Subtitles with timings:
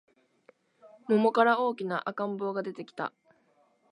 [1.09, 3.13] 桃から大きな赤ん坊が出てきた